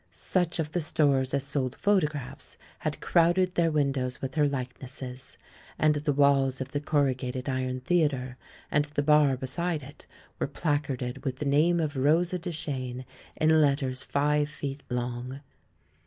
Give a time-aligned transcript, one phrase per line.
[0.09, 5.37] Such of the stores as sold photographs had crowded their windows with her likenesses,
[5.77, 8.35] and the walls of the corrugated iron theatre,
[8.71, 10.07] and the bar be side it
[10.39, 15.41] were placarded with the name of Rosa Duchene in letters five feet long.